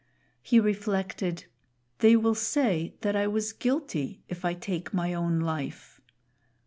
[0.41, 1.45] He reflected
[1.99, 6.01] "They will say that I was guilty if I take my own life.